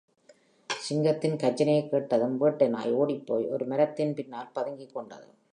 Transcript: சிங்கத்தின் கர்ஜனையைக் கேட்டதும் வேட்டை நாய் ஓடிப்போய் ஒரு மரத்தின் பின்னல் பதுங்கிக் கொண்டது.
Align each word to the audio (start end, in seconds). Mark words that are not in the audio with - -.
சிங்கத்தின் 0.75 1.35
கர்ஜனையைக் 1.35 1.89
கேட்டதும் 1.89 2.37
வேட்டை 2.37 2.67
நாய் 2.67 2.93
ஓடிப்போய் 2.93 3.47
ஒரு 3.47 3.65
மரத்தின் 3.65 4.13
பின்னல் 4.13 4.51
பதுங்கிக் 4.53 4.93
கொண்டது. 4.93 5.27